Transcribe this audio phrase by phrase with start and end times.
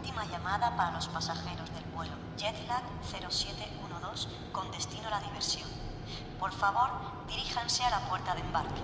[0.00, 5.68] Última llamada para los pasajeros del vuelo Jetlag 0712 con destino a la diversión.
[6.38, 6.88] Por favor,
[7.28, 8.80] diríjanse a la puerta de embarque.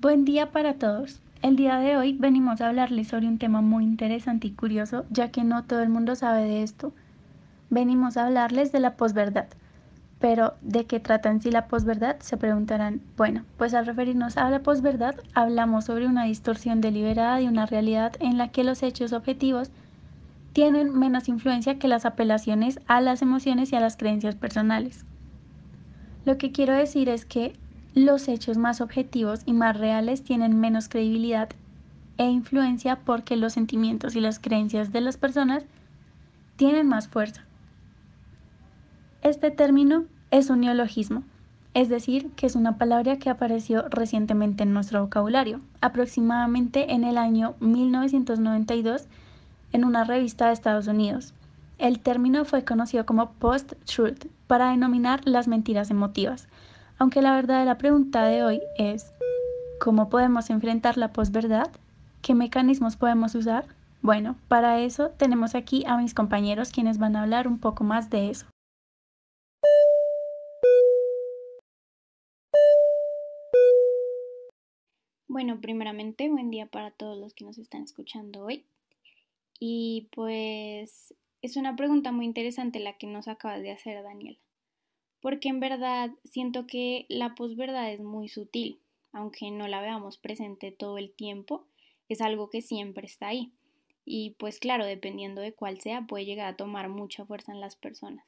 [0.00, 1.20] Buen día para todos.
[1.42, 5.30] El día de hoy venimos a hablarles sobre un tema muy interesante y curioso, ya
[5.30, 6.94] que no todo el mundo sabe de esto.
[7.72, 9.46] Venimos a hablarles de la posverdad.
[10.20, 12.16] Pero, ¿de qué trata en sí la posverdad?
[12.20, 13.00] Se preguntarán.
[13.16, 18.12] Bueno, pues al referirnos a la posverdad, hablamos sobre una distorsión deliberada de una realidad
[18.20, 19.70] en la que los hechos objetivos
[20.52, 25.06] tienen menos influencia que las apelaciones a las emociones y a las creencias personales.
[26.26, 27.56] Lo que quiero decir es que
[27.94, 31.48] los hechos más objetivos y más reales tienen menos credibilidad
[32.18, 35.64] e influencia porque los sentimientos y las creencias de las personas
[36.56, 37.46] tienen más fuerza.
[39.22, 41.22] Este término es un neologismo,
[41.74, 47.16] es decir, que es una palabra que apareció recientemente en nuestro vocabulario, aproximadamente en el
[47.16, 49.04] año 1992
[49.72, 51.34] en una revista de Estados Unidos.
[51.78, 56.48] El término fue conocido como post-truth para denominar las mentiras emotivas,
[56.98, 59.12] aunque la verdadera pregunta de hoy es,
[59.80, 61.70] ¿cómo podemos enfrentar la posverdad?
[62.22, 63.66] ¿Qué mecanismos podemos usar?
[64.02, 68.10] Bueno, para eso tenemos aquí a mis compañeros quienes van a hablar un poco más
[68.10, 68.46] de eso.
[75.32, 78.66] Bueno, primeramente, buen día para todos los que nos están escuchando hoy.
[79.58, 84.38] Y pues es una pregunta muy interesante la que nos acabas de hacer, Daniela
[85.22, 88.78] porque en verdad siento que la posverdad es muy sutil,
[89.10, 91.64] aunque no la veamos presente todo el tiempo,
[92.10, 93.52] es algo que siempre está ahí.
[94.04, 97.74] Y pues claro, dependiendo de cuál sea, puede llegar a tomar mucha fuerza en las
[97.74, 98.26] personas.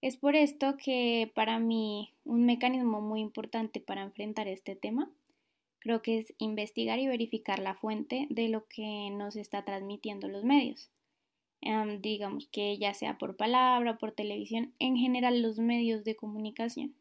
[0.00, 5.10] Es por esto que para mí un mecanismo muy importante para enfrentar este tema
[5.82, 10.44] creo que es investigar y verificar la fuente de lo que nos está transmitiendo los
[10.44, 10.90] medios
[12.00, 16.94] digamos que ya sea por palabra, por televisión, en general los medios de comunicación.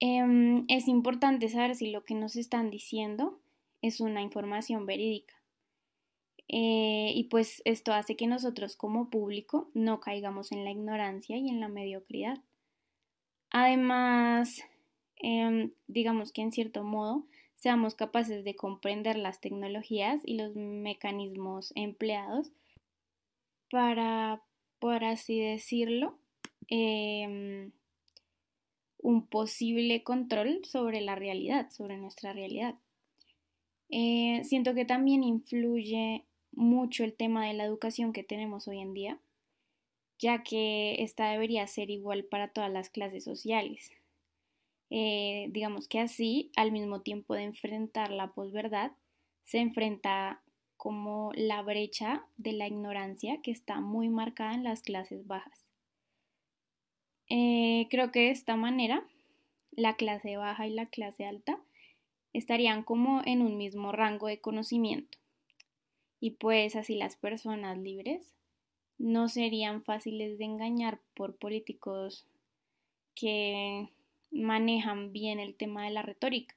[0.00, 3.38] Em, es importante saber si lo que nos están diciendo
[3.82, 5.34] es una información verídica.
[6.48, 11.48] Eh, y pues esto hace que nosotros como público no caigamos en la ignorancia y
[11.48, 12.38] en la mediocridad.
[13.50, 14.62] Además,
[15.22, 17.24] em, digamos que en cierto modo
[17.56, 22.50] seamos capaces de comprender las tecnologías y los mecanismos empleados
[23.70, 24.42] para,
[24.80, 26.18] por así decirlo,
[26.68, 27.72] em,
[28.98, 32.74] un posible control sobre la realidad, sobre nuestra realidad.
[33.90, 38.94] Eh, siento que también influye mucho el tema de la educación que tenemos hoy en
[38.94, 39.20] día,
[40.18, 43.90] ya que esta debería ser igual para todas las clases sociales.
[44.94, 48.92] Eh, digamos que así, al mismo tiempo de enfrentar la posverdad,
[49.44, 50.42] se enfrenta
[50.76, 55.64] como la brecha de la ignorancia que está muy marcada en las clases bajas.
[57.30, 59.08] Eh, creo que de esta manera
[59.70, 61.58] la clase baja y la clase alta
[62.34, 65.16] estarían como en un mismo rango de conocimiento
[66.20, 68.34] y pues así las personas libres
[68.98, 72.26] no serían fáciles de engañar por políticos
[73.14, 73.88] que
[74.32, 76.56] manejan bien el tema de la retórica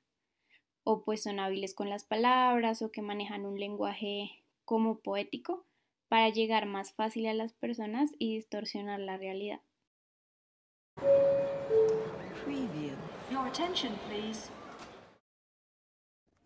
[0.83, 5.65] o pues son hábiles con las palabras o que manejan un lenguaje como poético
[6.07, 9.61] para llegar más fácil a las personas y distorsionar la realidad.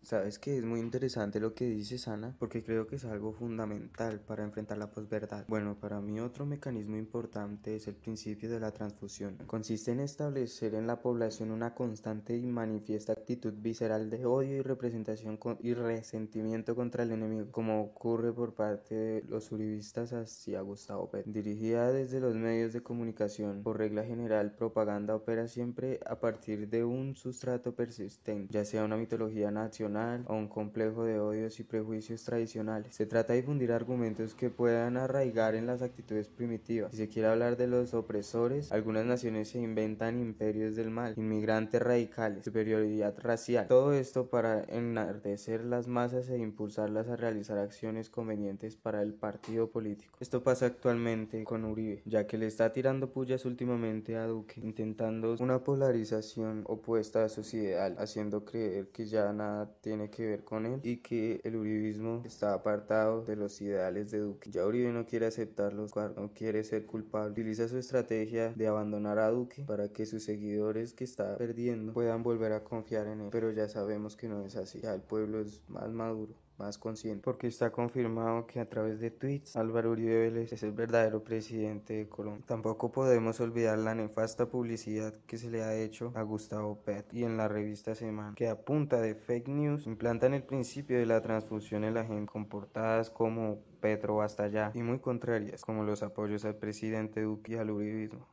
[0.02, 4.18] Sabes que es muy interesante lo que dice Sana porque creo que es algo fundamental
[4.20, 5.44] para enfrentar la posverdad.
[5.46, 9.36] Bueno, para mí otro mecanismo importante es el principio de la transfusión.
[9.46, 14.62] Consiste en establecer en la población una constante y manifiesta actitud visceral de odio y
[14.62, 21.10] representación y resentimiento contra el enemigo, como ocurre por parte de los uribistas hacia Gustavo
[21.10, 21.30] Petro.
[21.30, 26.84] Dirigida desde los medios de comunicación, por regla general, propaganda opera siempre a partir de
[26.84, 32.22] un sustrato persistente, ya sea una mitología nacional o un complejo de odios y prejuicios
[32.22, 32.94] tradicionales.
[32.94, 36.92] Se trata de difundir argumentos que puedan arraigar en las actitudes primitivas.
[36.92, 41.82] Si se quiere hablar de los opresores, algunas naciones se inventan imperios del mal, inmigrantes
[41.82, 43.66] radicales, superioridad racial.
[43.66, 49.70] Todo esto para enardecer las masas e impulsarlas a realizar acciones convenientes para el partido
[49.70, 50.16] político.
[50.20, 55.34] Esto pasa actualmente con Uribe, ya que le está tirando pullas últimamente a Duque, intentando
[55.40, 60.66] una polarización opuesta a su ideal, haciendo creer que ya nada tiene que ver con
[60.66, 64.50] él y que el uribismo está apartado de los ideales de Duque.
[64.50, 67.32] Ya Uribe no quiere aceptarlos, no quiere ser culpable.
[67.32, 72.22] Utiliza su estrategia de abandonar a Duque para que sus seguidores que está perdiendo puedan
[72.22, 73.28] volver a confiar en él.
[73.30, 74.80] Pero ya sabemos que no es así.
[74.80, 79.10] Ya el pueblo es más maduro más consciente, porque está confirmado que a través de
[79.10, 82.44] tweets Álvaro Uribe Vélez es el verdadero presidente de Colombia.
[82.46, 87.24] Tampoco podemos olvidar la nefasta publicidad que se le ha hecho a Gustavo Pet y
[87.24, 91.22] en la revista Semana, que a punta de fake news implantan el principio de la
[91.22, 96.02] transfusión en la gente con portadas como Petro hasta allá y muy contrarias como los
[96.02, 98.28] apoyos al presidente Duque y al uribismo.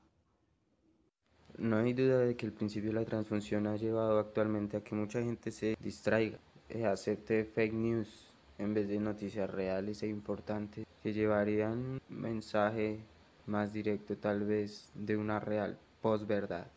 [1.58, 4.94] No hay duda de que el principio de la transfusión ha llevado actualmente a que
[4.94, 6.40] mucha gente se distraiga
[6.86, 13.00] acepte fake news en vez de noticias reales e importantes que llevarían un mensaje
[13.46, 16.68] más directo tal vez de una real posverdad,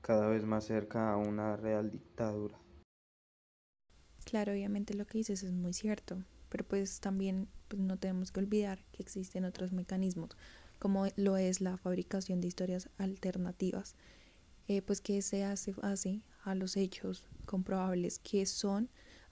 [0.00, 2.56] cada vez más cerca a una real dictadura.
[4.24, 8.40] Claro, obviamente lo que dices es muy cierto, pero pues también pues, no tenemos que
[8.40, 10.36] olvidar que existen otros mecanismos,
[10.78, 13.96] como lo es la fabricación de historias alternativas,
[14.68, 18.88] eh, pues que se hace así a los hechos comprobables que son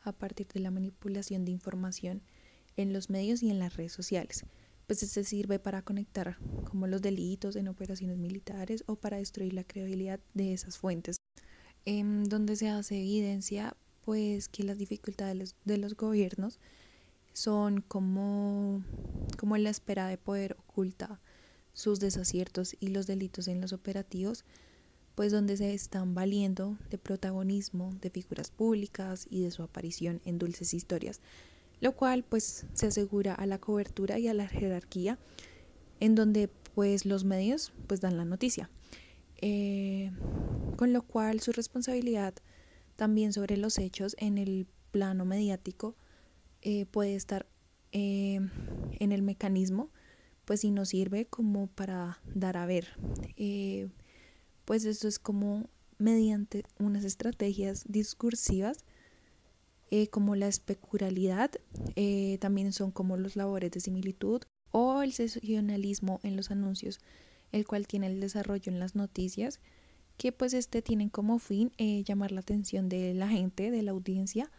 [0.09, 2.23] a partir de la manipulación de información
[2.77, 4.45] en los medios y en las redes sociales.
[4.87, 9.65] Pues este sirve para conectar como los delitos en operaciones militares o para destruir la
[9.65, 11.17] credibilidad de esas fuentes.
[11.85, 16.59] En donde se hace evidencia pues que las dificultades de los gobiernos
[17.35, 18.83] son como,
[19.37, 21.21] como la espera de poder oculta
[21.75, 24.45] sus desaciertos y los delitos en los operativos
[25.19, 30.39] pues donde se están valiendo de protagonismo de figuras públicas y de su aparición en
[30.39, 31.21] dulces historias,
[31.81, 35.19] lo cual pues se asegura a la cobertura y a la jerarquía
[35.99, 38.71] en donde pues los medios pues dan la noticia,
[39.39, 40.13] eh,
[40.77, 42.35] con lo cual su responsabilidad
[42.95, 45.97] también sobre los hechos en el plano mediático
[46.63, 47.49] eh, puede estar
[47.91, 48.39] eh,
[49.01, 49.91] en el mecanismo
[50.45, 52.87] pues si nos sirve como para dar a ver
[54.69, 58.85] pues esto es como mediante unas estrategias discursivas
[59.91, 61.53] eh, como la especularidad,
[61.97, 67.01] eh, también son como los labores de similitud o el sezonalismo en los anuncios,
[67.51, 69.59] el cual tiene el desarrollo en las noticias,
[70.19, 73.93] que pues este tienen como fin eh, llamar la atención de la gente, de la
[73.93, 74.51] audiencia,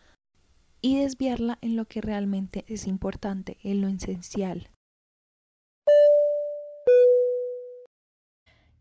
[0.81, 4.71] y desviarla en lo que realmente es importante, en lo esencial.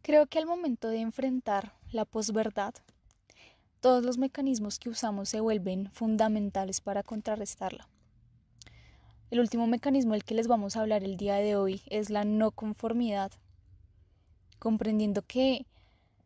[0.09, 2.73] Creo que al momento de enfrentar la posverdad,
[3.81, 7.91] todos los mecanismos que usamos se vuelven fundamentales para contrarrestarla.
[9.31, 12.25] El último mecanismo del que les vamos a hablar el día de hoy es la
[12.25, 13.33] no conformidad,
[14.59, 15.67] comprendiendo que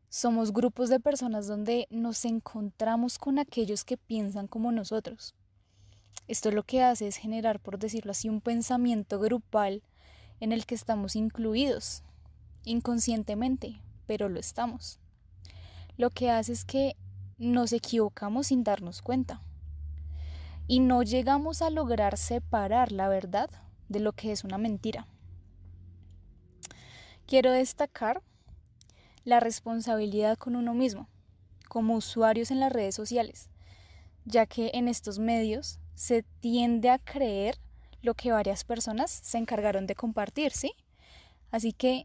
[0.09, 5.35] somos grupos de personas donde nos encontramos con aquellos que piensan como nosotros.
[6.29, 9.83] Esto lo que hace es generar, por decirlo así, un pensamiento grupal
[10.39, 12.05] en el que estamos incluidos,
[12.65, 14.99] inconscientemente, pero lo estamos.
[15.97, 16.97] Lo que hace es que
[17.39, 19.41] nos equivocamos sin darnos cuenta
[20.67, 23.51] y no llegamos a lograr separar la verdad
[23.89, 25.07] de lo que es una mentira.
[27.27, 28.23] Quiero destacar
[29.25, 31.09] la responsabilidad con uno mismo,
[31.69, 33.51] como usuarios en las redes sociales,
[34.25, 37.59] ya que en estos medios se tiende a creer
[38.03, 40.73] lo que varias personas se encargaron de compartir, ¿sí?
[41.51, 42.05] Así que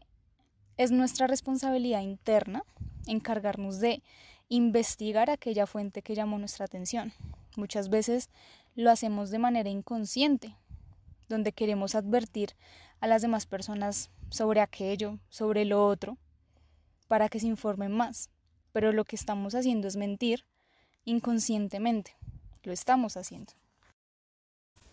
[0.78, 2.64] es nuestra responsabilidad interna
[3.06, 4.02] encargarnos de
[4.48, 7.12] investigar aquella fuente que llamó nuestra atención.
[7.56, 8.30] Muchas veces
[8.76, 10.56] lo hacemos de manera inconsciente,
[11.28, 12.54] donde queremos advertir
[13.00, 16.16] a las demás personas sobre aquello, sobre lo otro,
[17.08, 18.30] para que se informen más.
[18.72, 20.44] Pero lo que estamos haciendo es mentir
[21.04, 22.16] inconscientemente.
[22.62, 23.52] Lo estamos haciendo.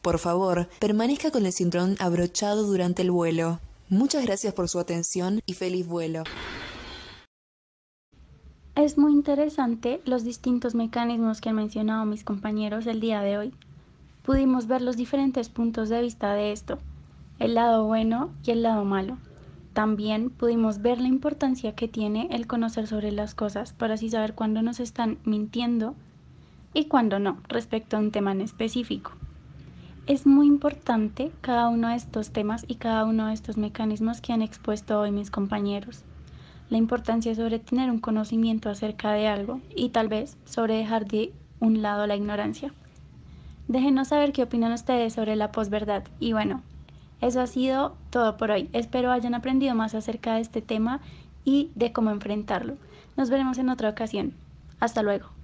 [0.02, 3.60] Por favor, permanezca con el cinturón abrochado durante el vuelo.
[3.90, 6.24] Muchas gracias por su atención y feliz vuelo.
[8.76, 13.54] Es muy interesante los distintos mecanismos que han mencionado mis compañeros el día de hoy.
[14.24, 16.80] Pudimos ver los diferentes puntos de vista de esto,
[17.38, 19.20] el lado bueno y el lado malo.
[19.74, 24.34] También pudimos ver la importancia que tiene el conocer sobre las cosas para así saber
[24.34, 25.94] cuándo nos están mintiendo
[26.74, 29.12] y cuándo no respecto a un tema en específico.
[30.08, 34.34] Es muy importante cada uno de estos temas y cada uno de estos mecanismos que
[34.34, 36.04] han expuesto hoy mis compañeros.
[36.70, 41.34] La importancia sobre tener un conocimiento acerca de algo y tal vez sobre dejar de
[41.60, 42.72] un lado la ignorancia.
[43.68, 46.04] Déjenos saber qué opinan ustedes sobre la posverdad.
[46.20, 46.62] Y bueno,
[47.20, 48.70] eso ha sido todo por hoy.
[48.74, 51.00] Espero hayan aprendido más acerca de este tema
[51.46, 52.76] y de cómo enfrentarlo.
[53.18, 54.34] Nos veremos en otra ocasión.
[54.80, 55.35] Hasta luego.